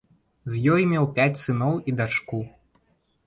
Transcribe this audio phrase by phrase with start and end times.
[0.51, 2.39] З ёй меў пяць сыноў і дачку.